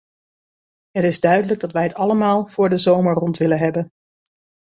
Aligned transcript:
Het 0.91 1.03
is 1.03 1.19
duidelijk 1.19 1.59
dat 1.59 1.71
wij 1.71 1.83
het 1.83 1.93
allemaal 1.93 2.45
voor 2.45 2.69
de 2.69 2.77
zomer 2.77 3.13
rond 3.13 3.37
willen 3.37 3.57
hebben. 3.57 3.91